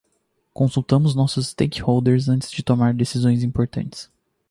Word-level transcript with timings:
Consultamos 0.55 1.13
nossos 1.13 1.49
stakeholders 1.49 2.27
antes 2.27 2.49
de 2.49 2.63
tomar 2.63 2.91
decisões 2.91 3.43
importantes. 3.43 4.09